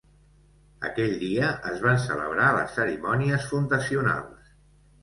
[0.87, 4.55] Aquell dia es van celebrar les cerimònies fundacionals.